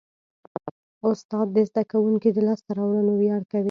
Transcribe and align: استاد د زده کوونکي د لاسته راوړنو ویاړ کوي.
استاد 1.09 1.47
د 1.55 1.57
زده 1.69 1.83
کوونکي 1.91 2.29
د 2.33 2.37
لاسته 2.47 2.69
راوړنو 2.77 3.13
ویاړ 3.17 3.41
کوي. 3.51 3.59